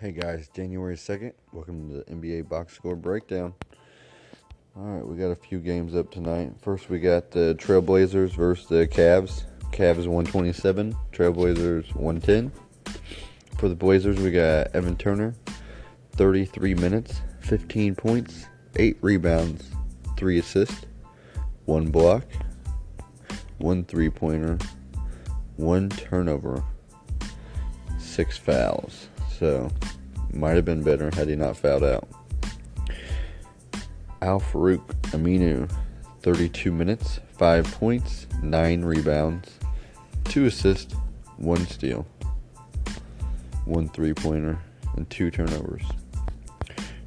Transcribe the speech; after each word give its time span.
Hey 0.00 0.12
guys, 0.12 0.48
January 0.54 0.96
2nd. 0.96 1.34
Welcome 1.52 1.90
to 1.90 1.96
the 1.96 2.04
NBA 2.04 2.48
box 2.48 2.74
score 2.74 2.96
breakdown. 2.96 3.52
All 4.74 4.82
right, 4.82 5.06
we 5.06 5.14
got 5.18 5.26
a 5.26 5.36
few 5.36 5.58
games 5.58 5.94
up 5.94 6.10
tonight. 6.10 6.54
First, 6.62 6.88
we 6.88 7.00
got 7.00 7.30
the 7.30 7.54
Trailblazers 7.56 8.30
versus 8.30 8.66
the 8.66 8.88
Cavs. 8.88 9.42
Cavs 9.72 10.06
127, 10.06 10.96
Trailblazers 11.12 11.94
110. 11.94 12.50
For 13.58 13.68
the 13.68 13.74
Blazers, 13.74 14.16
we 14.16 14.30
got 14.30 14.74
Evan 14.74 14.96
Turner, 14.96 15.34
33 16.12 16.76
minutes, 16.76 17.20
15 17.40 17.94
points, 17.94 18.46
8 18.76 18.96
rebounds, 19.02 19.70
3 20.16 20.38
assists, 20.38 20.86
1 21.66 21.90
block, 21.90 22.24
1 23.58 23.84
three 23.84 24.08
pointer, 24.08 24.56
1 25.58 25.90
turnover, 25.90 26.64
6 27.98 28.38
fouls. 28.38 29.10
So, 29.40 29.70
might 30.34 30.56
have 30.56 30.66
been 30.66 30.82
better 30.82 31.10
had 31.14 31.28
he 31.28 31.34
not 31.34 31.56
fouled 31.56 31.82
out. 31.82 32.06
Al-Farouq 34.20 34.86
Aminu, 35.12 35.66
32 36.20 36.70
minutes, 36.70 37.20
5 37.38 37.64
points, 37.72 38.26
9 38.42 38.82
rebounds, 38.82 39.48
2 40.24 40.44
assists, 40.44 40.94
1 41.38 41.66
steal, 41.68 42.06
1 43.64 43.88
three 43.88 44.12
pointer, 44.12 44.58
and 44.96 45.08
2 45.08 45.30
turnovers. 45.30 45.84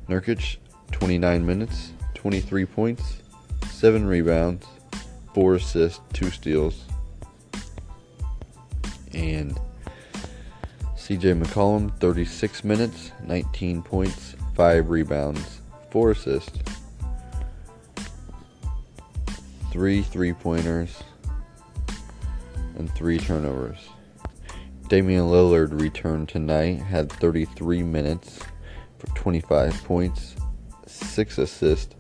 Nurkic, 0.09 0.57
29 0.91 1.45
minutes, 1.45 1.93
23 2.15 2.65
points, 2.65 3.21
7 3.69 4.07
rebounds, 4.07 4.65
4 5.35 5.53
assists, 5.53 6.01
2 6.13 6.31
steals, 6.31 6.85
and 9.13 9.55
CJ 11.13 11.43
McCollum, 11.43 11.95
36 11.99 12.63
minutes, 12.63 13.11
19 13.23 13.83
points, 13.83 14.35
5 14.55 14.89
rebounds, 14.89 15.61
4 15.91 16.09
assists, 16.09 16.57
3 19.71 20.01
three 20.01 20.33
pointers, 20.33 21.03
and 22.79 22.91
3 22.95 23.19
turnovers. 23.19 23.77
Damian 24.87 25.25
Lillard 25.25 25.79
returned 25.79 26.29
tonight, 26.29 26.81
had 26.81 27.11
33 27.11 27.83
minutes 27.83 28.39
for 28.97 29.05
25 29.15 29.83
points, 29.83 30.35
6 30.87 31.37
assists, 31.37 31.95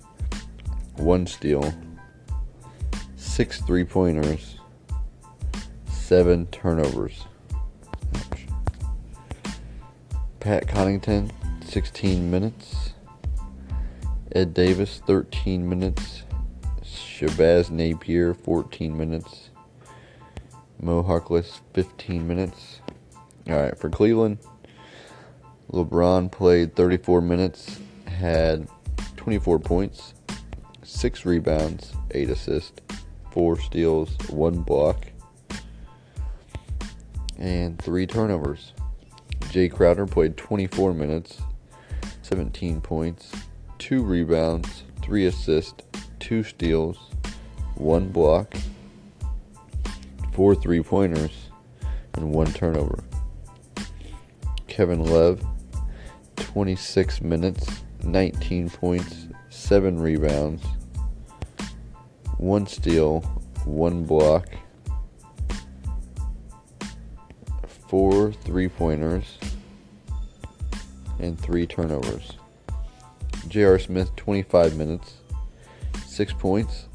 1 0.95 1.27
steal, 1.27 1.71
6 3.15 3.61
three 3.61 3.83
pointers, 3.85 4.57
7 5.85 6.47
turnovers. 6.47 7.25
Pat 10.43 10.67
Connaughton, 10.67 11.31
16 11.63 12.29
minutes. 12.29 12.91
Ed 14.33 14.53
Davis, 14.53 15.01
13 15.07 15.69
minutes. 15.69 16.23
Shabazz 16.83 17.71
Napier, 17.71 18.33
14 18.33 18.97
minutes. 18.97 19.51
Mo 20.81 21.01
Harkless, 21.01 21.61
15 21.73 22.27
minutes. 22.27 22.81
All 23.47 23.55
right, 23.55 23.79
for 23.79 23.89
Cleveland, 23.89 24.37
LeBron 25.71 26.29
played 26.29 26.75
34 26.75 27.21
minutes, 27.21 27.79
had 28.05 28.67
24 29.15 29.59
points, 29.59 30.13
6 30.83 31.25
rebounds, 31.25 31.93
8 32.11 32.29
assists, 32.29 32.81
4 33.31 33.57
steals, 33.61 34.09
1 34.27 34.57
block, 34.63 35.05
and 37.39 37.81
3 37.81 38.05
turnovers. 38.05 38.73
Jae 39.53 39.71
Crowder 39.71 40.07
played 40.07 40.35
24 40.35 40.95
minutes, 40.95 41.39
17 42.23 42.81
points, 42.81 43.31
2 43.77 44.01
rebounds, 44.01 44.81
3 45.03 45.27
assists, 45.27 45.83
2 46.21 46.41
steals, 46.43 46.97
1 47.75 48.09
block, 48.09 48.51
4 50.31 50.55
three 50.55 50.81
pointers, 50.81 51.49
and 52.15 52.31
1 52.31 52.53
turnover. 52.53 53.03
Kevin 54.65 55.05
Love, 55.05 55.45
26 56.35 57.21
minutes, 57.21 57.83
19 58.03 58.71
points, 58.71 59.27
7 59.51 60.01
rebounds, 60.01 60.63
1 62.39 62.65
steal, 62.65 63.19
1 63.65 64.03
block, 64.05 64.47
four 67.93 68.31
three 68.31 68.67
pointers, 68.67 69.37
and 71.19 71.39
three 71.39 71.67
turnovers. 71.67 72.39
J.R. 73.47 73.77
Smith, 73.77 74.15
25 74.15 74.75
minutes, 74.75 75.17
six 76.03 76.33
points, 76.33 76.87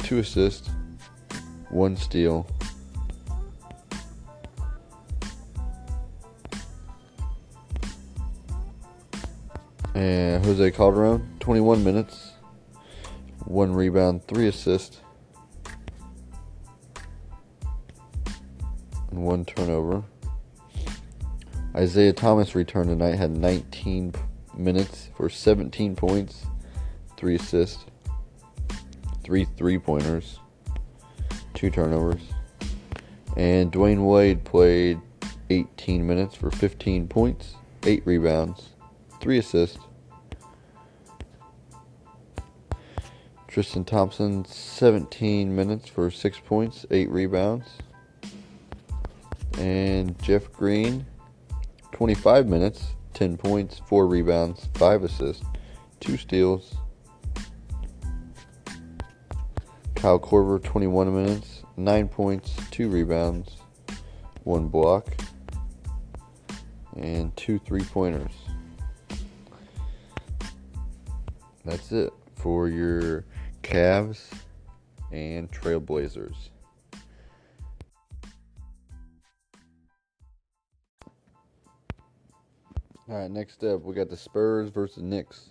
two 0.00 0.18
assists, 0.18 0.68
one 1.70 1.96
steal. 1.96 2.48
And 9.94 10.44
Jose 10.44 10.68
Calderon, 10.72 11.36
21 11.38 11.84
minutes, 11.84 12.32
one 13.44 13.72
rebound, 13.72 14.26
three 14.26 14.48
assists, 14.48 14.98
one 19.28 19.44
turnover. 19.44 20.02
Isaiah 21.76 22.14
Thomas 22.14 22.54
returned 22.54 22.88
tonight, 22.88 23.16
had 23.16 23.36
19 23.36 24.14
minutes 24.56 25.10
for 25.14 25.28
17 25.28 25.94
points, 25.94 26.46
3 27.18 27.34
assists, 27.34 27.84
3 29.24 29.44
three 29.44 29.78
pointers, 29.78 30.38
2 31.52 31.68
turnovers. 31.68 32.22
And 33.36 33.70
Dwyane 33.70 34.10
Wade 34.10 34.44
played 34.44 34.98
18 35.50 36.06
minutes 36.06 36.34
for 36.34 36.50
15 36.50 37.06
points, 37.06 37.54
8 37.84 38.06
rebounds, 38.06 38.70
3 39.20 39.38
assists. 39.38 39.78
Tristan 43.46 43.84
Thompson, 43.84 44.46
17 44.46 45.54
minutes 45.54 45.86
for 45.86 46.10
6 46.10 46.38
points, 46.46 46.86
8 46.90 47.10
rebounds. 47.10 47.66
And 49.58 50.20
Jeff 50.22 50.52
Green, 50.52 51.04
25 51.92 52.46
minutes, 52.46 52.94
10 53.14 53.36
points, 53.36 53.80
4 53.86 54.06
rebounds, 54.06 54.68
5 54.74 55.04
assists, 55.04 55.44
2 56.00 56.16
steals. 56.16 56.76
Kyle 59.96 60.20
Korver, 60.20 60.62
21 60.62 61.12
minutes, 61.12 61.64
9 61.76 62.08
points, 62.08 62.54
2 62.70 62.88
rebounds, 62.88 63.56
1 64.44 64.68
block, 64.68 65.08
and 66.96 67.36
2 67.36 67.58
three 67.58 67.82
pointers. 67.82 68.32
That's 71.64 71.90
it 71.90 72.12
for 72.36 72.68
your 72.68 73.24
Cavs 73.62 74.30
and 75.10 75.50
Trailblazers. 75.50 76.50
All 83.10 83.16
right, 83.16 83.30
next 83.30 83.64
up, 83.64 83.84
we 83.84 83.94
got 83.94 84.10
the 84.10 84.18
Spurs 84.18 84.68
versus 84.68 85.02
Knicks. 85.02 85.48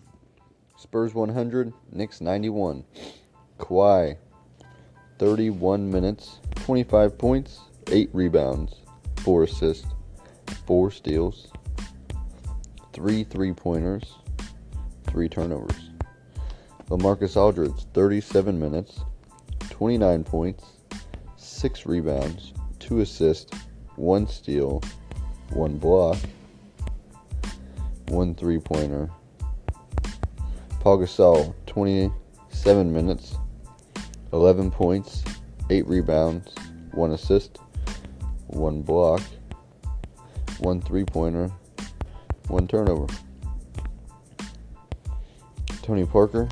Spurs 0.77 1.15
100, 1.15 1.73
Knicks 1.91 2.21
91. 2.21 2.83
Kawhi, 3.57 4.15
31 5.17 5.91
minutes, 5.91 6.39
25 6.57 7.17
points, 7.17 7.61
8 7.87 8.11
rebounds, 8.13 8.83
4 9.21 9.45
assists, 9.45 9.87
4 10.67 10.91
steals, 10.91 11.51
3 12.93 13.23
three 13.23 13.53
pointers, 13.53 14.03
3 15.07 15.27
turnovers. 15.27 15.89
LaMarcus 16.89 17.35
Aldridge, 17.35 17.85
37 17.95 18.59
minutes, 18.59 18.99
29 19.71 20.23
points, 20.23 20.63
6 21.37 21.87
rebounds, 21.87 22.53
2 22.77 22.99
assists, 22.99 23.51
1 23.95 24.27
steal, 24.27 24.79
1 25.49 25.77
block, 25.79 26.19
one 28.07 28.35
three 28.35 28.59
pointer. 28.59 29.09
Paul 30.79 30.99
Gasol, 30.99 31.53
27 31.65 32.93
minutes, 32.93 33.35
11 34.31 34.71
points, 34.71 35.23
8 35.69 35.85
rebounds, 35.87 36.53
1 36.93 37.11
assist, 37.11 37.59
1 38.47 38.81
block, 38.83 39.21
1 40.59 40.81
three 40.81 41.03
pointer, 41.03 41.51
1 42.47 42.67
turnover. 42.67 43.13
Tony 45.81 46.05
Parker, 46.05 46.47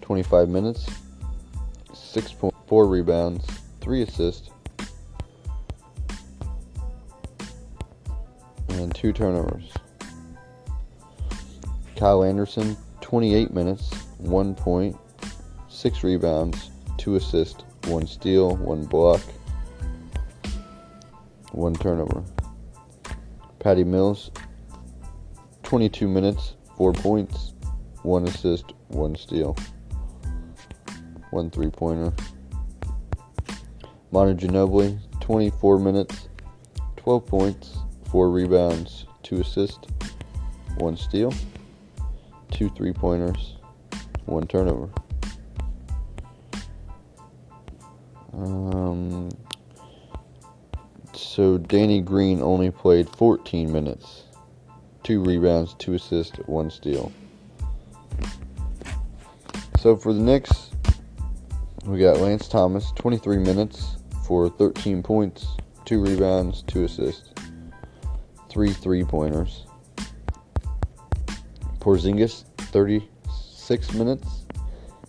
25 0.00 0.48
minutes, 0.48 0.86
6.4 1.92 2.90
rebounds, 2.90 3.46
3 3.80 4.02
assists, 4.02 4.50
and 8.68 8.94
two 8.94 9.12
turnovers. 9.12 9.72
Kyle 12.04 12.22
Anderson, 12.22 12.76
28 13.00 13.54
minutes, 13.54 13.90
one 14.18 14.54
point, 14.54 14.94
six 15.70 16.04
rebounds, 16.04 16.70
two 16.98 17.16
assists, 17.16 17.64
one 17.86 18.06
steal, 18.06 18.56
one 18.56 18.84
block, 18.84 19.22
one 21.52 21.72
turnover. 21.72 22.22
Patty 23.58 23.84
Mills, 23.84 24.30
22 25.62 26.06
minutes, 26.06 26.56
four 26.76 26.92
points, 26.92 27.54
one 28.02 28.28
assist, 28.28 28.74
one 28.88 29.16
steal, 29.16 29.56
one 31.30 31.48
three 31.48 31.70
pointer. 31.70 32.12
Manu 34.12 34.34
Ginobili, 34.34 34.98
24 35.20 35.78
minutes, 35.78 36.28
12 36.98 37.24
points, 37.24 37.78
four 38.10 38.28
rebounds, 38.30 39.06
two 39.22 39.40
assists, 39.40 39.88
one 40.76 40.98
steal 40.98 41.32
two 42.54 42.70
three 42.70 42.92
pointers, 42.92 43.56
one 44.26 44.46
turnover. 44.46 44.88
Um, 48.32 49.28
so 51.12 51.58
Danny 51.58 52.00
Green 52.00 52.40
only 52.40 52.70
played 52.70 53.08
14 53.08 53.70
minutes, 53.70 54.24
two 55.02 55.22
rebounds, 55.22 55.74
two 55.78 55.94
assists, 55.94 56.38
one 56.46 56.70
steal. 56.70 57.12
So 59.80 59.96
for 59.96 60.12
the 60.12 60.20
Knicks, 60.20 60.70
we 61.84 61.98
got 61.98 62.18
Lance 62.18 62.48
Thomas, 62.48 62.92
23 62.92 63.38
minutes 63.38 63.96
for 64.26 64.48
13 64.48 65.02
points, 65.02 65.56
two 65.84 66.00
rebounds, 66.00 66.62
two 66.62 66.84
assists, 66.84 67.30
three 68.48 68.72
three 68.72 69.04
pointers. 69.04 69.66
Porzingis, 71.84 72.44
36 72.72 73.92
minutes, 73.92 74.46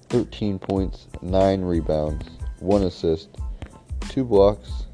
13 0.09 0.59
points, 0.59 1.07
9 1.21 1.61
rebounds, 1.61 2.25
1 2.59 2.83
assist, 2.83 3.29
2 4.09 4.25
blocks, 4.25 4.87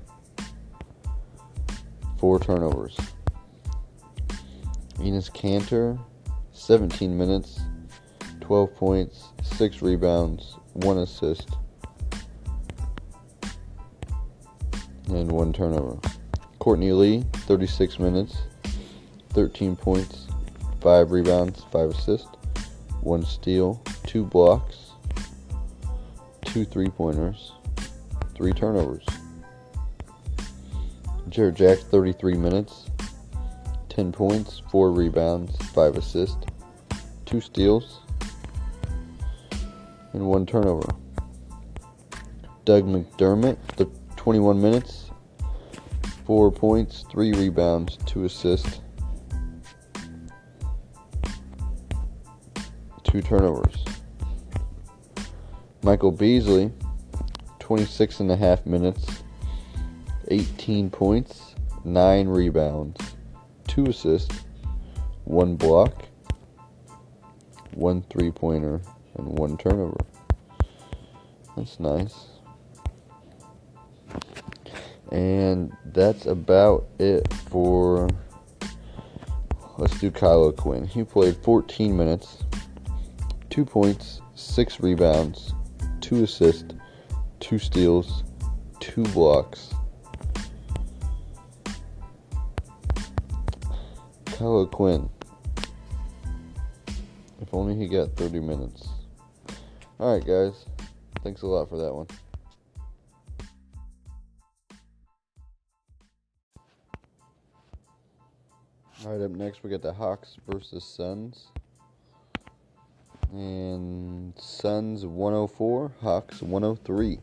4 2.19 2.39
turnovers. 2.39 2.95
Enes 4.99 5.31
Kanter, 5.31 5.99
17 6.53 7.17
minutes, 7.17 7.61
12 8.41 8.75
points, 8.75 9.29
6 9.41 9.81
rebounds, 9.81 10.57
1 10.73 10.99
assist, 10.99 11.49
and 15.07 15.31
1 15.31 15.51
turnover. 15.51 15.97
Courtney 16.59 16.91
Lee, 16.91 17.25
36 17.47 17.97
minutes, 17.97 18.37
13 19.29 19.75
points, 19.75 20.27
five 20.81 21.11
rebounds, 21.11 21.63
five 21.71 21.91
assists, 21.91 22.27
one 23.01 23.23
steal, 23.23 23.81
two 24.05 24.25
blocks, 24.25 24.91
two 26.43 26.65
three 26.65 26.89
pointers, 26.89 27.53
three 28.35 28.51
turnovers. 28.51 29.05
Jarrett 31.29 31.55
Jack, 31.55 31.77
33 31.77 32.33
minutes, 32.33 32.87
10 33.87 34.11
points, 34.11 34.61
4 34.69 34.91
rebounds, 34.91 35.55
5 35.67 35.95
assists, 35.95 36.45
2 37.25 37.39
steals, 37.39 38.01
and 40.11 40.27
1 40.27 40.45
turnover. 40.45 40.93
Doug 42.65 42.83
McDermott, 42.83 43.57
the 43.77 43.85
21 44.17 44.61
minutes, 44.61 45.09
4 46.25 46.51
points, 46.51 47.05
3 47.09 47.31
rebounds, 47.31 47.97
2 48.07 48.25
assists, 48.25 48.81
two 53.11 53.21
turnovers. 53.21 53.75
Michael 55.83 56.13
Beasley, 56.13 56.71
26 57.59 58.21
and 58.21 58.31
a 58.31 58.37
half 58.37 58.65
minutes, 58.65 59.23
18 60.29 60.89
points, 60.89 61.55
9 61.83 62.27
rebounds, 62.29 63.01
2 63.67 63.87
assists, 63.87 64.45
1 65.25 65.57
block, 65.57 66.05
1 67.73 68.01
three 68.09 68.31
pointer, 68.31 68.81
and 69.17 69.37
1 69.37 69.57
turnover. 69.57 69.97
That's 71.57 71.81
nice. 71.81 72.27
And 75.11 75.75
that's 75.85 76.27
about 76.27 76.87
it 76.97 77.31
for. 77.49 78.07
Let's 79.77 79.99
do 79.99 80.11
Kyle 80.11 80.51
Quinn. 80.53 80.85
He 80.85 81.03
played 81.03 81.35
14 81.37 81.97
minutes, 81.97 82.43
two 83.51 83.65
points, 83.65 84.21
six 84.33 84.79
rebounds, 84.79 85.53
two 85.99 86.23
assists, 86.23 86.73
two 87.41 87.59
steals, 87.59 88.23
two 88.79 89.03
blocks. 89.03 89.73
Kyle 94.25 94.65
Quinn. 94.65 95.09
If 97.41 97.53
only 97.53 97.75
he 97.75 97.87
got 97.87 98.15
30 98.15 98.39
minutes. 98.39 98.87
Alright, 99.99 100.25
guys. 100.25 100.65
Thanks 101.21 101.41
a 101.41 101.47
lot 101.47 101.67
for 101.67 101.77
that 101.77 101.93
one. 101.93 102.07
Alright, 109.03 109.21
up 109.21 109.31
next 109.31 109.61
we 109.61 109.69
got 109.69 109.81
the 109.81 109.91
Hawks 109.91 110.37
versus 110.47 110.85
Suns. 110.85 111.51
And 113.31 114.33
Suns 114.37 115.05
104, 115.05 115.91
Hawks 116.01 116.41
103. 116.41 117.19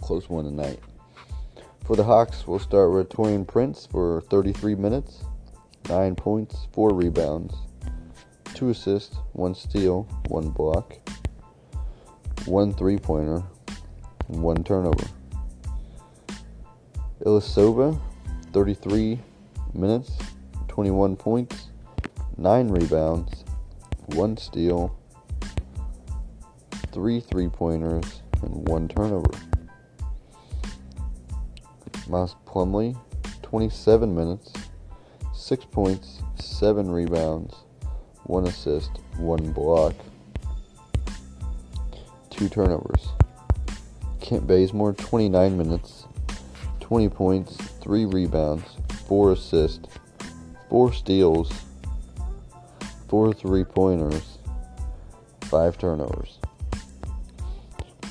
Close 0.00 0.28
one 0.28 0.44
tonight. 0.44 0.78
For 1.84 1.96
the 1.96 2.04
Hawks, 2.04 2.46
we'll 2.46 2.60
start 2.60 2.92
with 2.92 3.08
Taurean 3.08 3.44
Prince 3.44 3.84
for 3.84 4.20
33 4.30 4.76
minutes, 4.76 5.24
9 5.88 6.14
points, 6.14 6.68
4 6.72 6.94
rebounds, 6.94 7.52
2 8.54 8.70
assists, 8.70 9.16
1 9.32 9.56
steal, 9.56 10.04
1 10.28 10.50
block, 10.50 10.94
1 12.46 12.72
three 12.72 12.96
pointer, 12.96 13.42
and 14.28 14.40
1 14.40 14.62
turnover. 14.62 15.06
Ilyasova, 17.24 17.98
33 18.52 19.18
minutes, 19.74 20.12
21 20.68 21.16
points, 21.16 21.70
9 22.36 22.68
rebounds, 22.68 23.41
one 24.06 24.36
steal, 24.36 24.96
three 26.92 27.20
three 27.20 27.48
pointers, 27.48 28.22
and 28.42 28.68
one 28.68 28.88
turnover. 28.88 29.30
Miles 32.08 32.36
Plumlee, 32.46 32.96
27 33.42 34.14
minutes, 34.14 34.52
6 35.34 35.64
points, 35.66 36.22
7 36.36 36.90
rebounds, 36.90 37.54
1 38.24 38.46
assist, 38.46 38.90
1 39.16 39.52
block, 39.52 39.94
2 42.30 42.48
turnovers. 42.48 43.08
Kent 44.20 44.46
Bazemore, 44.46 44.92
29 44.94 45.56
minutes, 45.56 46.06
20 46.80 47.08
points, 47.08 47.56
3 47.56 48.04
rebounds, 48.06 48.64
4 49.06 49.32
assists, 49.32 49.88
4 50.68 50.92
steals, 50.92 51.52
four 53.12 53.34
three 53.34 53.62
pointers, 53.62 54.38
five 55.42 55.76
turnovers. 55.76 56.38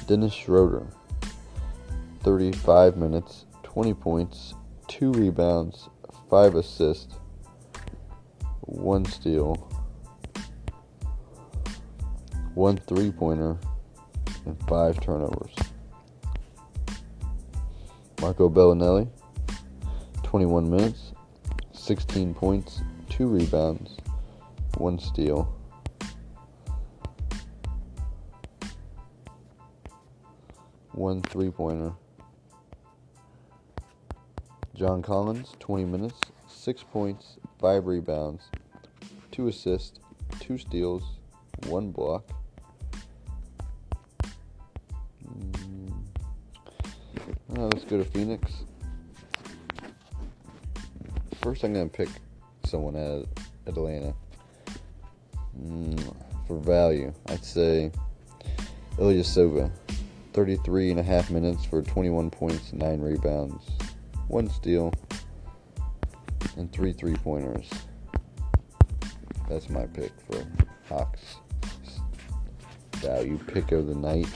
Dennis 0.06 0.32
Schroeder, 0.32 0.86
35 2.20 2.98
minutes, 2.98 3.46
20 3.64 3.96
points, 3.96 4.54
two 4.88 5.12
rebounds, 5.14 5.90
five 6.30 6.54
assists, 6.54 7.16
one 8.60 9.04
steal, 9.04 9.56
one 12.54 12.78
three 12.78 13.10
pointer, 13.10 13.58
and 14.46 14.56
five 14.68 15.02
turnovers. 15.02 15.56
Marco 18.22 18.48
Belinelli, 18.48 19.10
21 20.22 20.70
minutes, 20.70 21.14
16 21.74 22.36
points, 22.36 22.82
two 23.10 23.26
rebounds, 23.26 23.98
one 24.78 25.00
steal. 25.00 25.54
One 30.92 31.22
three 31.22 31.50
pointer. 31.50 31.94
John 34.76 35.04
Collins, 35.04 35.56
20 35.60 35.86
minutes, 35.86 36.20
6 36.48 36.84
points, 36.92 37.38
5 37.60 37.86
rebounds, 37.86 38.50
2 39.32 39.48
assists, 39.48 40.00
2 40.40 40.58
steals, 40.58 41.04
1 41.68 41.92
block. 41.92 42.24
Mm. 45.24 45.92
let's 47.50 47.84
go 47.86 47.98
to 47.98 48.06
Phoenix. 48.06 48.52
First, 51.44 51.64
I'm 51.64 51.74
going 51.74 51.90
to 51.90 51.96
pick 51.96 52.10
someone 52.66 52.96
at 52.96 53.26
Atlanta. 53.68 54.16
Mm, 55.60 56.16
for 56.48 56.58
value, 56.58 57.14
I'd 57.28 57.44
say 57.44 57.92
Ilyasova, 58.98 59.72
33 60.34 60.92
and 60.92 61.00
a 61.00 61.04
half 61.04 61.30
minutes 61.30 61.66
for 61.66 61.82
21 61.82 62.30
points, 62.30 62.74
9 62.74 63.02
rebounds, 63.02 63.64
1 64.28 64.50
steal, 64.50 64.94
and 66.58 66.72
3 66.72 66.94
three 66.94 67.16
pointers. 67.16 67.70
That's 69.50 69.70
my 69.70 69.86
pick 69.88 70.12
for 70.30 70.46
Hawks. 70.88 71.38
Value 72.98 73.38
pick 73.48 73.72
of 73.72 73.88
the 73.88 73.96
night. 73.96 74.30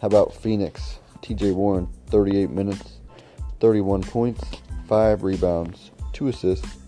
How 0.00 0.06
about 0.06 0.34
Phoenix? 0.34 1.00
TJ 1.22 1.54
Warren, 1.54 1.88
38 2.06 2.50
minutes, 2.50 3.00
31 3.60 4.02
points, 4.02 4.42
5 4.86 5.22
rebounds, 5.22 5.90
2 6.12 6.28
assists, 6.28 6.78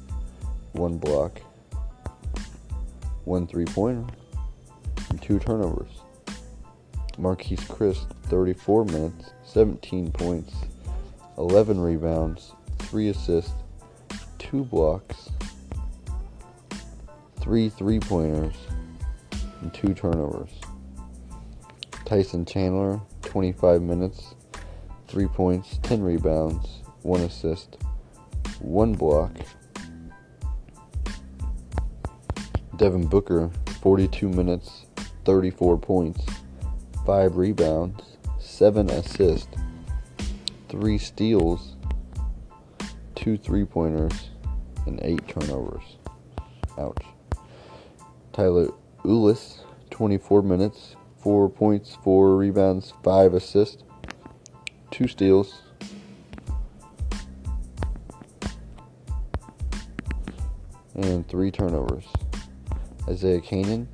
1 0.72 0.98
block, 0.98 1.40
1 3.30 3.46
three 3.46 3.64
pointer, 3.64 4.04
and 5.08 5.22
2 5.22 5.38
turnovers. 5.38 6.02
Marquese 7.16 7.64
Chriss, 7.68 8.04
34 8.24 8.86
minutes, 8.86 9.30
17 9.44 10.10
points, 10.10 10.52
11 11.38 11.78
rebounds, 11.80 12.54
3 12.80 13.10
assists, 13.10 13.52
2 14.40 14.64
blocks, 14.64 15.30
3 17.38 17.68
three 17.68 18.00
pointers, 18.00 18.56
and 19.60 19.72
2 19.74 19.94
turnovers. 19.94 20.50
Tyson 22.04 22.44
Chandler, 22.44 23.00
25 23.22 23.80
minutes, 23.80 24.34
3 25.06 25.28
points, 25.28 25.78
10 25.84 26.02
rebounds, 26.02 26.82
1 27.02 27.20
assist, 27.20 27.78
1 28.58 28.94
block. 28.94 29.30
Devin 32.80 33.08
Booker, 33.08 33.50
42 33.82 34.26
minutes, 34.26 34.86
34 35.26 35.76
points, 35.76 36.24
five 37.04 37.36
rebounds, 37.36 38.02
seven 38.38 38.88
assists, 38.88 39.54
three 40.70 40.96
steals, 40.96 41.76
two 43.14 43.36
three 43.36 43.66
pointers, 43.66 44.30
and 44.86 44.98
eight 45.02 45.28
turnovers. 45.28 45.98
Ouch. 46.78 47.04
Tyler 48.32 48.70
Ulis, 49.04 49.58
24 49.90 50.40
minutes, 50.40 50.96
four 51.18 51.50
points, 51.50 51.98
four 52.02 52.34
rebounds, 52.34 52.94
five 53.04 53.34
assists, 53.34 53.84
two 54.90 55.06
steals. 55.06 55.60
And 60.94 61.28
three 61.28 61.50
turnovers. 61.50 62.06
Isaiah 63.10 63.40
Canaan, 63.40 63.88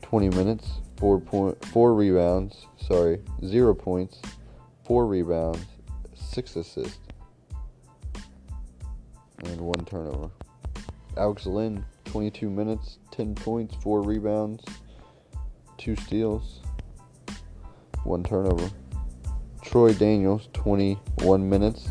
20 0.00 0.30
minutes, 0.30 0.80
four 0.96 1.20
point 1.20 1.62
four 1.66 1.94
rebounds, 1.94 2.66
sorry, 2.78 3.20
zero 3.44 3.74
points, 3.74 4.22
four 4.84 5.06
rebounds, 5.06 5.66
six 6.14 6.56
assists, 6.56 6.98
and 9.44 9.60
one 9.60 9.84
turnover. 9.84 10.30
Alex 11.18 11.44
Len, 11.44 11.84
22 12.06 12.48
minutes, 12.48 12.98
10 13.10 13.34
points, 13.34 13.74
four 13.82 14.00
rebounds, 14.00 14.64
two 15.76 15.94
steals, 15.96 16.60
one 18.04 18.22
turnover. 18.24 18.70
Troy 19.60 19.92
Daniels, 19.92 20.48
21 20.54 21.46
minutes, 21.46 21.90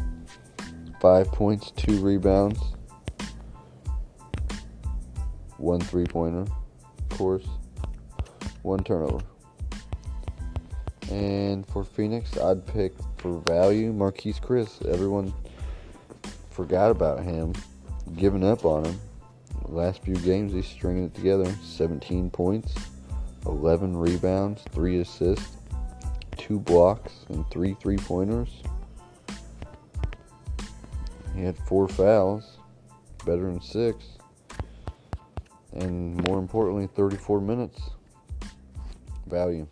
five 0.99 1.27
points, 1.27 1.69
two 1.69 1.99
rebounds, 1.99 2.59
one 5.57 5.79
three 5.79 6.05
pointer, 6.05 6.41
of 6.41 7.17
course 7.17 7.47
one 8.67 8.83
turnover. 8.83 9.23
And 11.09 11.65
for 11.67 11.83
Phoenix, 11.85 12.37
I'd 12.37 12.65
pick 12.67 12.93
for 13.17 13.39
value 13.39 13.93
Marquese 13.93 14.41
Chriss. 14.41 14.85
Everyone 14.85 15.33
forgot 16.51 16.91
about 16.91 17.23
him, 17.23 17.53
giving 18.17 18.43
up 18.43 18.65
on 18.65 18.85
him. 18.85 18.99
Last 19.69 20.03
few 20.03 20.15
games, 20.15 20.53
he's 20.53 20.67
stringing 20.67 21.05
it 21.05 21.15
together 21.15 21.45
17 21.63 22.29
points, 22.29 22.75
11 23.45 23.95
rebounds, 23.95 24.63
3 24.71 24.99
assists, 24.99 25.57
2 26.37 26.59
blocks, 26.59 27.25
and 27.29 27.49
3 27.49 27.73
three 27.79 27.97
pointers. 27.97 28.61
He 31.35 31.43
had 31.43 31.57
4 31.67 31.87
fouls, 31.87 32.57
better 33.25 33.43
than 33.43 33.61
6, 33.61 34.05
and 35.77 36.27
more 36.27 36.39
importantly, 36.39 36.87
34 36.95 37.41
minutes 37.41 37.79
value. 39.27 39.67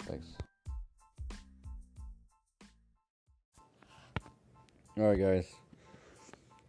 Thanks. 0.00 0.26
All 4.96 5.08
right, 5.08 5.18
guys. 5.18 5.46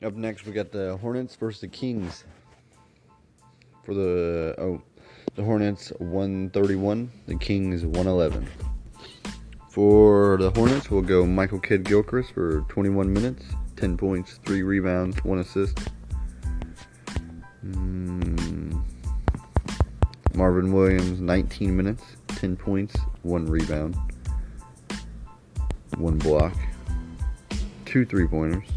Up 0.04 0.14
next, 0.14 0.46
we 0.46 0.52
got 0.52 0.72
the 0.72 0.98
Hornets 0.98 1.36
versus 1.36 1.62
the 1.62 1.68
Kings. 1.68 2.26
For 3.84 3.94
the 3.94 4.56
oh, 4.58 4.82
the 5.36 5.44
Hornets 5.44 5.90
131, 6.00 7.12
the 7.28 7.36
Kings 7.36 7.86
111. 7.86 8.48
For 9.70 10.38
the 10.38 10.52
Hornets, 10.52 10.90
we'll 10.90 11.02
go 11.02 11.26
Michael 11.26 11.60
Kidd 11.60 11.84
Gilchrist 11.84 12.32
for 12.34 12.62
21 12.70 13.12
minutes, 13.12 13.46
10 13.76 13.98
points, 13.98 14.40
3 14.46 14.64
rebounds, 14.64 15.24
1 15.24 15.40
assist. 15.40 15.90
Mm, 17.66 18.84
Marvin 20.36 20.72
Williams, 20.72 21.20
19 21.20 21.76
minutes, 21.76 22.04
10 22.28 22.56
points, 22.56 22.96
1 23.24 23.48
rebound, 23.48 23.98
1 25.98 26.18
block, 26.20 26.54
2 27.86 28.06
three 28.06 28.28
pointers. 28.28 28.68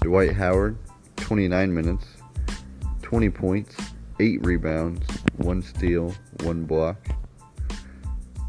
Dwight 0.00 0.32
Howard, 0.32 0.76
29 1.16 1.72
minutes, 1.72 2.06
20 3.02 3.30
points, 3.30 3.76
8 4.18 4.44
rebounds, 4.44 5.06
1 5.36 5.62
steal, 5.62 6.12
1 6.42 6.64
block. 6.64 6.96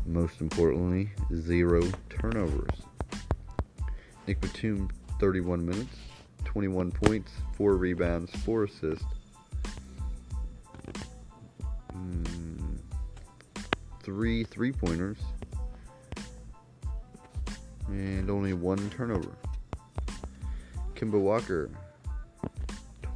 Most 0.08 0.42
importantly, 0.42 1.12
0 1.36 1.84
turnovers. 2.10 2.82
Nic 4.26 4.42
Batum, 4.42 4.90
31 5.20 5.64
minutes, 5.64 5.96
21 6.52 6.92
points, 6.92 7.32
4 7.56 7.78
rebounds, 7.78 8.30
4 8.44 8.66
assists, 8.66 9.06
mm, 11.96 12.78
three 14.04 14.44
three 14.44 14.74
pointers 14.74 15.18
and 17.88 18.30
only 18.30 18.52
one 18.52 18.90
turnover. 18.90 19.32
Kemba 20.94 21.18
Walker, 21.18 21.70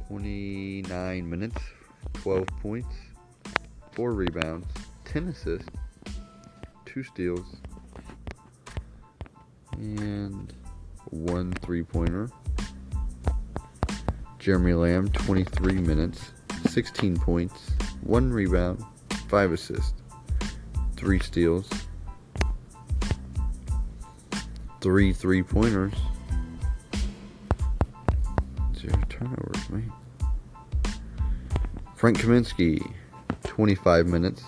29 0.08 1.28
minutes, 1.28 1.60
12 2.14 2.46
points, 2.62 2.94
4 3.92 4.12
rebounds, 4.12 4.66
10 5.04 5.28
assists, 5.28 5.68
2 6.86 7.02
steals, 7.02 7.56
and 9.74 10.54
1 11.10 11.52
three 11.52 11.82
pointer. 11.82 12.30
Jeremy 14.46 14.74
Lamb, 14.74 15.08
23 15.08 15.72
minutes, 15.72 16.30
16 16.68 17.16
points, 17.16 17.72
1 18.02 18.32
rebound, 18.32 18.80
5 19.26 19.52
assists, 19.54 19.94
3 20.94 21.18
steals, 21.18 21.68
3 24.80 25.12
three 25.12 25.42
pointers, 25.42 25.94
0 28.76 28.94
turnovers, 29.08 29.68
man. 29.68 29.92
Frank 31.96 32.18
Kaminsky, 32.18 32.88
25 33.42 34.06
minutes, 34.06 34.44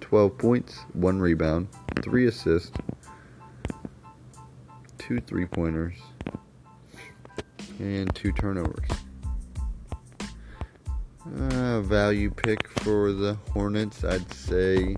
12 0.00 0.38
points, 0.38 0.78
1 0.92 1.18
rebound, 1.18 1.66
3 2.02 2.28
assists, 2.28 2.70
2 4.98 5.18
three 5.22 5.46
pointers, 5.46 5.96
and 7.80 8.14
2 8.14 8.30
turnovers. 8.30 8.99
Uh, 11.38 11.80
value 11.82 12.28
pick 12.28 12.66
for 12.80 13.12
the 13.12 13.34
Hornets, 13.52 14.02
I'd 14.02 14.32
say 14.32 14.96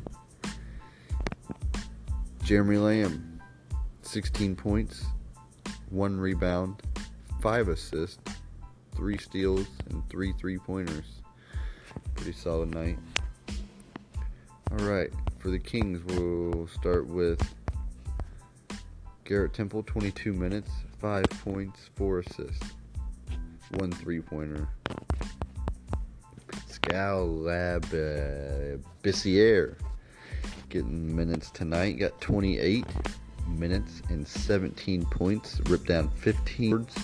Jeremy 2.42 2.78
Lamb, 2.78 3.40
16 4.00 4.56
points, 4.56 5.04
1 5.90 6.18
rebound, 6.18 6.82
5 7.42 7.68
assists, 7.68 8.18
3 8.96 9.18
steals, 9.18 9.66
and 9.90 10.08
3 10.08 10.32
three 10.38 10.56
pointers. 10.56 11.20
Pretty 12.14 12.32
solid 12.32 12.74
night. 12.74 12.98
Alright, 14.70 15.12
for 15.38 15.50
the 15.50 15.58
Kings, 15.58 16.02
we'll 16.04 16.66
start 16.68 17.06
with 17.08 17.46
Garrett 19.24 19.52
Temple, 19.52 19.82
22 19.82 20.32
minutes, 20.32 20.70
5 20.98 21.24
points, 21.44 21.90
4 21.96 22.20
assists, 22.20 22.70
1 23.74 23.92
three 23.92 24.20
pointer. 24.20 24.66
Pascal 26.92 27.26
Labissiere 29.02 29.72
uh, 29.72 29.74
getting 30.68 31.16
minutes 31.16 31.50
tonight. 31.50 31.92
Got 31.92 32.20
28 32.20 32.84
minutes 33.48 34.02
and 34.10 34.28
17 34.28 35.06
points. 35.06 35.58
Ripped 35.70 35.86
down 35.86 36.10
15 36.10 36.70
boards. 36.70 36.94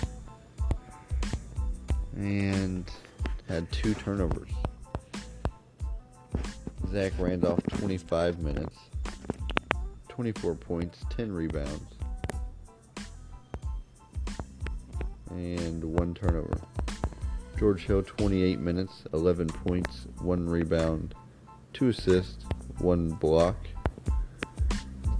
And 2.16 2.84
had 3.48 3.72
two 3.72 3.94
turnovers. 3.94 4.50
Zach 6.92 7.14
Randolph, 7.18 7.62
25 7.78 8.40
minutes. 8.40 8.76
24 10.10 10.54
points, 10.54 11.02
10 11.16 11.32
rebounds. 11.32 11.94
And 15.30 15.82
one 15.82 16.12
turnover. 16.12 16.60
George 17.58 17.86
Hill, 17.86 18.04
28 18.04 18.60
minutes, 18.60 19.02
11 19.12 19.48
points, 19.48 20.06
1 20.20 20.48
rebound, 20.48 21.12
2 21.72 21.88
assists, 21.88 22.44
1 22.78 23.10
block, 23.10 23.56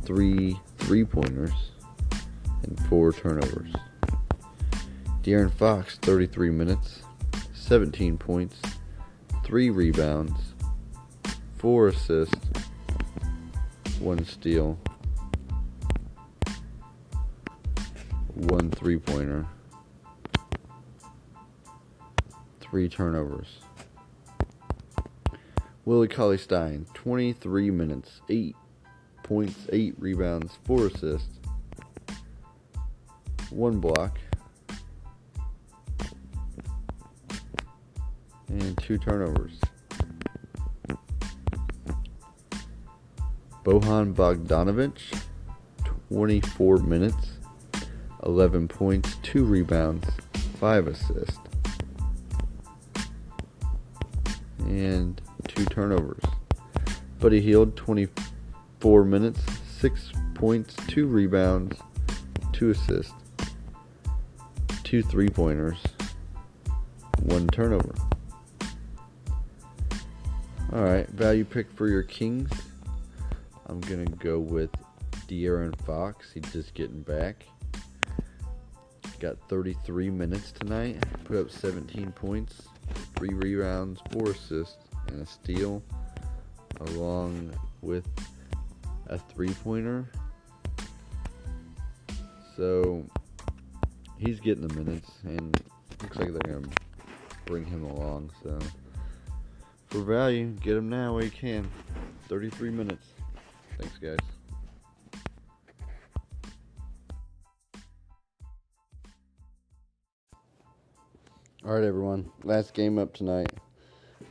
3 0.04 0.57
three 0.76 1.04
pointers, 1.04 1.73
and 2.62 2.78
4 2.88 3.12
turnovers. 3.12 3.73
De'Aaron 5.23 5.52
Fox, 5.52 5.99
33 5.99 6.50
minutes, 6.50 7.02
17 7.54 8.16
points, 8.16 8.57
3 9.45 9.71
rebounds, 9.71 10.54
4 11.57 11.88
assists, 11.88 12.37
1 13.99 14.25
steal, 14.25 14.78
1 18.35 18.71
three 18.71 18.97
pointer 18.97 19.45
three 22.71 22.89
turnovers. 22.89 23.59
Willie 25.85 26.09
Cauley 26.09 26.37
Stein, 26.37 26.87
23 26.93 27.71
minutes, 27.71 28.21
8 28.29 28.55
points, 29.23 29.67
8 29.73 29.95
rebounds, 29.99 30.59
4 30.65 30.87
assists, 30.89 31.39
1 33.51 33.81
block, 33.81 34.19
and 38.49 38.77
2 38.83 38.99
turnovers. 38.99 39.59
Bojan 43.65 44.15
Bogdanovic, 44.15 44.99
24 46.11 46.79
minutes, 46.79 47.39
11 48.25 48.69
points, 48.69 49.17
2 49.23 49.45
rebounds, 49.45 50.07
5 50.59 50.87
assists. 50.89 51.48
And 54.69 55.21
two 55.49 55.65
turnovers. 55.67 56.23
Buddy 57.19 57.41
Hield, 57.41 57.77
24 57.77 59.05
minutes, 59.05 59.41
6 59.81 60.13
points, 60.35 60.77
2 60.87 61.07
rebounds, 61.07 61.77
2 62.53 62.71
assists, 62.71 63.13
2 64.85 65.03
three 65.03 65.29
pointers, 65.29 65.79
1 67.23 67.49
turnover. 67.49 67.95
Alright, 70.73 71.09
value 71.09 71.45
pick 71.45 71.71
for 71.73 71.89
your 71.89 72.03
Kings. 72.03 72.51
I'm 73.67 73.81
going 73.81 74.05
to 74.05 74.13
go 74.17 74.39
with 74.39 74.71
De'Aaron 75.27 75.75
Fox. 75.85 76.33
He's 76.33 76.51
just 76.53 76.75
getting 76.75 77.03
back. 77.03 77.45
Got 79.19 79.37
33 79.49 80.11
minutes 80.11 80.53
tonight. 80.53 81.03
Put 81.25 81.37
up 81.37 81.51
17 81.51 82.12
points, 82.12 82.69
three 83.18 83.35
rebounds, 83.35 84.00
four 84.12 84.31
assists, 84.31 84.76
and 85.09 85.20
a 85.20 85.26
steal, 85.26 85.83
along 86.81 87.52
with 87.83 88.07
a 89.09 89.18
three 89.18 89.52
pointer. 89.64 90.09
So 92.57 93.04
he's 94.18 94.38
getting 94.38 94.66
the 94.66 94.74
minutes, 94.74 95.11
and 95.24 95.61
looks 96.00 96.16
like 96.16 96.33
they're 96.33 96.52
going 96.52 96.64
to 96.64 96.76
bring 97.44 97.64
him 97.64 97.85
along. 97.85 98.31
So 98.42 98.57
for 99.88 100.00
value, 100.00 100.52
get 100.61 100.76
him 100.76 100.88
now 100.88 101.14
while 101.14 101.24
you 101.24 101.31
can. 101.31 101.68
33 102.28 102.70
minutes. 102.70 103.07
Thanks, 103.78 103.98
guys. 103.98 104.38
All 111.68 111.74
right, 111.74 111.85
everyone. 111.85 112.31
Last 112.44 112.72
game 112.72 112.98
up 112.98 113.12
tonight. 113.12 113.52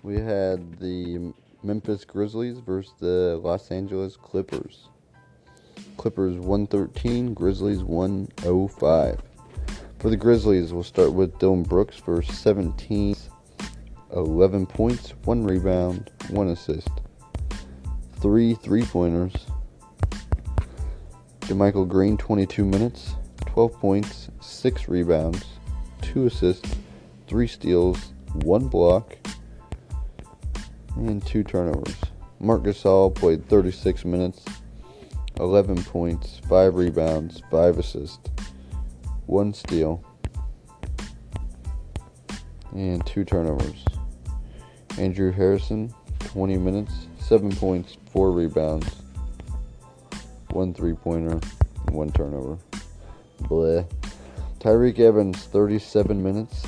We 0.02 0.16
had 0.16 0.80
the 0.80 1.32
Memphis 1.62 2.04
Grizzlies 2.04 2.58
versus 2.58 2.96
the 2.98 3.40
Los 3.44 3.70
Angeles 3.70 4.18
Clippers. 4.18 4.88
Clippers 5.98 6.34
113, 6.38 7.36
Grizzlies 7.36 7.84
105. 7.84 9.22
For 10.00 10.10
the 10.10 10.18
Grizzlies, 10.18 10.74
we'll 10.74 10.82
start 10.82 11.14
with 11.14 11.38
Dillon 11.38 11.62
Brooks 11.62 11.96
for 11.96 12.24
17, 12.24 13.16
11 14.16 14.66
points, 14.66 15.12
1 15.26 15.44
rebound, 15.44 16.10
1 16.32 16.48
assist, 16.48 16.90
3 18.14 18.56
three 18.56 18.84
pointers. 18.84 19.46
JaMychal 21.42 21.88
Green 21.88 22.18
22 22.18 22.66
minutes, 22.66 23.14
12 23.46 23.74
points, 23.74 24.30
6 24.42 24.88
rebounds, 24.88 25.46
2 26.02 26.26
assists 26.26 26.74
three 27.28 27.48
steals, 27.48 28.14
one 28.44 28.68
block, 28.68 29.18
and 30.96 31.24
two 31.26 31.44
turnovers. 31.44 31.96
Marc 32.40 32.64
Gasol 32.64 33.14
played 33.14 33.48
36 33.50 34.06
minutes, 34.06 34.46
11 35.40 35.84
points, 35.84 36.40
5 36.48 36.76
rebounds, 36.76 37.42
5 37.52 37.80
assists, 37.80 38.30
1 39.26 39.54
steal, 39.54 40.04
and 42.74 43.06
2 43.06 43.26
turnovers. 43.26 43.84
Andrew 44.98 45.32
Harrison, 45.32 45.94
20 46.20 46.58
minutes, 46.58 47.08
7 47.20 47.52
points, 47.52 47.98
4 48.12 48.32
rebounds, 48.32 48.88
1 50.52 50.74
three 50.74 50.94
pointer, 50.94 51.40
1 51.92 52.12
turnover. 52.12 52.58
Bleh. 53.44 53.86
Tyreke 54.60 55.00
Evans, 55.00 55.38
37 55.46 56.22
minutes, 56.22 56.66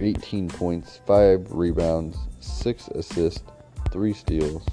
18 0.00 0.48
points, 0.48 1.00
5 1.06 1.52
rebounds, 1.52 2.16
6 2.40 2.88
assists, 2.88 3.42
3 3.90 4.12
steals, 4.12 4.64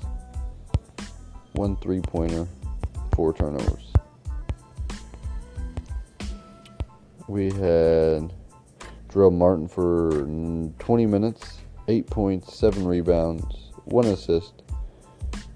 1 1.53 1.75
three 1.77 2.01
pointer, 2.01 2.47
4 3.15 3.33
turnovers. 3.33 3.91
We 7.27 7.45
had 7.51 8.33
Jarell 9.09 9.33
Martin 9.33 9.67
for 9.67 10.09
20 10.79 11.05
minutes, 11.05 11.59
8 11.87 12.07
points, 12.07 12.55
7 12.55 12.87
rebounds, 12.87 13.71
1 13.85 14.05
assist, 14.05 14.63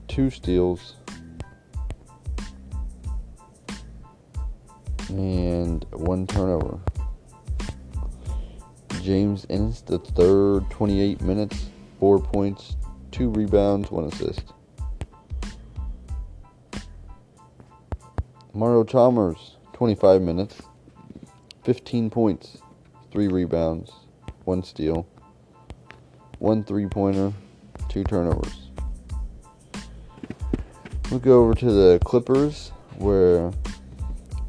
2 0.07 0.29
steals, 0.29 0.95
and 5.09 5.85
1 5.91 6.27
turnover. 6.27 6.79
James 9.03 9.45
Ennis, 9.49 9.81
the 9.81 9.99
third, 9.99 10.69
28 10.69 11.21
minutes, 11.21 11.65
4 11.99 12.19
points, 12.19 12.77
2 13.11 13.29
rebounds, 13.31 13.91
1 13.91 14.05
assist. 14.05 14.53
Mario 18.53 18.85
Chalmers, 18.85 19.57
25 19.73 20.21
minutes, 20.21 20.61
15 21.65 22.09
points, 22.09 22.59
3 23.11 23.27
rebounds, 23.27 23.91
1 24.45 24.63
steal, 24.63 25.05
1 26.39 26.63
three 26.63 26.87
pointer, 26.87 27.33
2 27.89 28.05
turnovers. 28.05 28.69
We'll 31.11 31.19
go 31.19 31.43
over 31.43 31.53
to 31.55 31.65
the 31.71 31.99
Clippers 32.05 32.71
where 32.99 33.51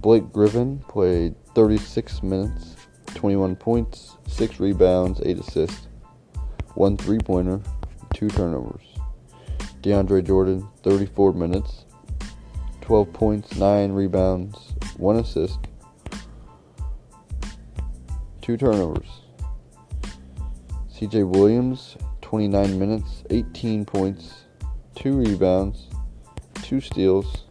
Blake 0.01 0.33
Griffin 0.33 0.79
played 0.87 1.35
36 1.55 2.23
minutes, 2.23 2.74
21 3.15 3.57
points, 3.57 4.17
6 4.29 4.61
rebounds, 4.61 5.21
8 5.25 5.39
assists, 5.39 5.89
1 6.75 6.97
three 6.97 7.19
pointer, 7.19 7.61
2 8.15 8.29
turnovers. 8.29 8.85
DeAndre 9.83 10.25
Jordan, 10.25 10.69
34 10.83 11.33
minutes, 11.33 11.85
12 12.81 13.13
points, 13.13 13.55
9 13.57 13.93
rebounds, 13.93 14.75
1 14.97 15.17
assist, 15.17 15.59
2 18.43 18.57
turnovers. 18.57 19.09
CJ 20.93 21.29
Williams, 21.29 21.97
29 22.23 22.79
minutes, 22.79 23.25
18 23.31 23.85
points, 23.85 24.45
2 24.97 25.17
rebounds, 25.19 25.89
2 26.63 26.81
steals, 26.81 27.45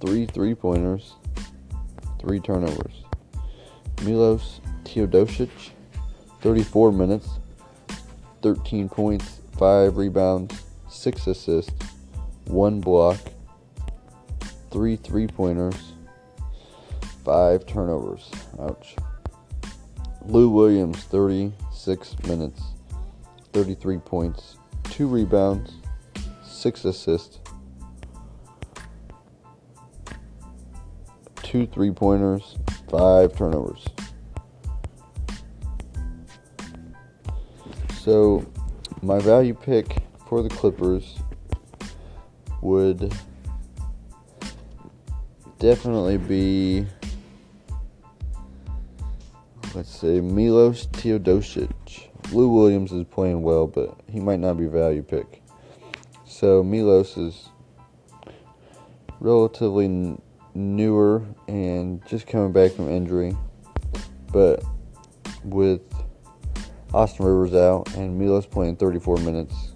3 0.00 0.26
three 0.26 0.54
pointers, 0.54 1.14
three 2.20 2.40
turnovers. 2.40 3.03
Milos 4.02 4.60
Teodosic, 4.84 5.70
34 6.40 6.92
minutes, 6.92 7.28
13 8.42 8.88
points, 8.88 9.40
5 9.58 9.96
rebounds, 9.96 10.54
6 10.88 11.26
assists, 11.26 11.72
1 12.46 12.80
block, 12.80 13.18
3 14.70 14.96
three 14.96 15.26
pointers, 15.26 15.92
5 17.24 17.66
turnovers. 17.66 18.30
Ouch. 18.60 18.96
Lou 20.26 20.50
Williams, 20.50 20.98
36 21.04 22.16
minutes, 22.24 22.62
33 23.52 23.98
points, 23.98 24.56
2 24.84 25.06
rebounds, 25.06 25.72
6 26.42 26.84
assists, 26.86 27.38
2 31.42 31.66
three 31.66 31.90
pointers, 31.90 32.56
5 32.90 33.36
turnovers. 33.36 33.84
So, 38.00 38.44
my 39.02 39.18
value 39.18 39.54
pick 39.54 40.02
for 40.28 40.42
the 40.42 40.48
Clippers 40.48 41.18
would 42.60 43.12
definitely 45.58 46.18
be 46.18 46.86
let's 49.74 49.90
say 49.90 50.20
Milos 50.20 50.86
Teodosic. 50.88 51.72
Lou 52.32 52.48
Williams 52.48 52.92
is 52.92 53.04
playing 53.04 53.42
well, 53.42 53.66
but 53.66 53.98
he 54.08 54.20
might 54.20 54.38
not 54.40 54.56
be 54.56 54.66
value 54.66 55.02
pick. 55.02 55.42
So 56.24 56.62
Milos 56.62 57.16
is 57.16 57.48
relatively 59.20 60.16
newer 60.54 61.22
and 61.48 62.04
just 62.06 62.26
coming 62.26 62.52
back 62.52 62.72
from 62.72 62.88
injury, 62.88 63.36
but 64.32 64.64
with 65.44 65.82
Austin 66.92 67.26
Rivers 67.26 67.54
out 67.54 67.94
and 67.96 68.18
Milos 68.18 68.46
playing 68.46 68.76
34 68.76 69.16
minutes, 69.18 69.72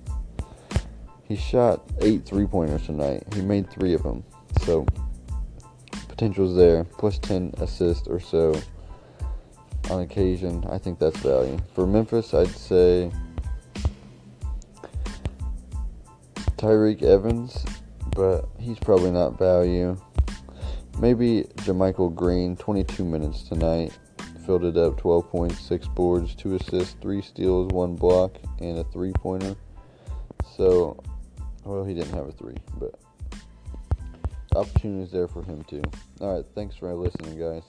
he 1.25 1.37
shot 1.37 1.83
eight 2.01 2.25
three 2.25 2.47
pointers 2.47 2.87
tonight. 2.87 3.25
He 3.35 3.43
made 3.43 3.71
three 3.71 3.95
of 3.95 4.03
them, 4.03 4.25
so 4.63 4.87
potential's 6.09 6.57
there. 6.57 6.85
Plus 6.85 7.19
10 7.19 7.55
assists 7.59 8.09
or 8.09 8.19
so 8.19 8.59
on 9.91 10.01
occasion. 10.01 10.65
I 10.71 10.79
think 10.79 10.99
that's 10.99 11.19
value. 11.19 11.59
For 11.75 11.87
Memphis, 11.87 12.35
I'd 12.35 12.49
say 12.49 13.11
Tyreke 16.57 17.03
Evans, 17.03 17.65
but 18.17 18.49
he's 18.59 18.79
probably 18.79 19.11
not 19.11 19.39
value. 19.39 19.97
Maybe 21.01 21.45
JaMychal 21.59 22.13
Green, 22.15 22.57
22 22.57 23.05
minutes 23.05 23.45
tonight. 23.45 23.97
Filled 24.45 24.65
it 24.65 24.77
up 24.77 24.97
12 24.97 25.29
points, 25.29 25.61
6 25.61 25.87
boards, 25.89 26.35
2 26.35 26.57
assists, 26.57 26.97
3 27.01 27.23
steals, 27.23 27.69
1 27.73 27.95
block, 27.95 28.37
and 28.61 28.79
a 28.79 28.85
3 28.85 29.13
pointer. 29.13 29.55
So, 30.57 30.99
well, 31.65 31.85
he 31.85 31.95
didn't 31.95 32.15
have 32.15 32.27
a 32.27 32.33
3, 32.33 32.55
but 32.81 32.99
opportunities 34.57 35.13
there 35.13 35.29
for 35.29 35.43
him 35.45 35.63
too. 35.65 35.83
Alright, 36.21 36.47
thanks 36.55 36.75
for 36.75 36.93
listening, 36.95 37.39
guys. 37.39 37.63